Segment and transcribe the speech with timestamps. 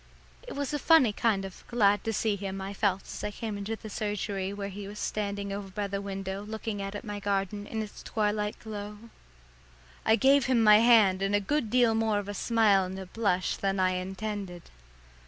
[0.47, 3.87] It was a funny glad to see him I felt as I came into the
[3.87, 7.83] surgery where he was standing over by the window looking out at my garden in
[7.83, 8.97] its twilight glow.
[10.03, 13.05] I gave him my hand and a good deal more of a smile and a
[13.05, 14.71] blush than I intended.